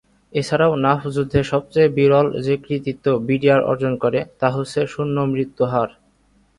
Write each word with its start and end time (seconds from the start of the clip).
এছাড়াও 0.33 0.73
নাফ 0.83 1.01
যুদ্ধে 1.15 1.39
সবচেয়ে 1.51 1.93
বিরল 1.97 2.27
যে 2.45 2.53
কৃতিত্ব 2.65 3.05
বিডিআর 3.27 3.61
অর্জন 3.63 3.93
করে, 4.03 4.19
তা 4.39 4.47
হচ্ছে 4.55 4.79
শূন্য 4.93 5.15
মৃত্যুহার। 5.31 5.89